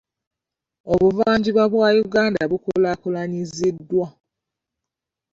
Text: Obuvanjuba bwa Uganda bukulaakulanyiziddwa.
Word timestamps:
Obuvanjuba 0.93 1.63
bwa 1.73 1.89
Uganda 2.03 2.41
bukulaakulanyiziddwa. 2.51 4.07